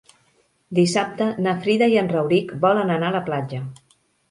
[0.79, 3.65] Dissabte na Frida i en Rauric volen anar a la platja.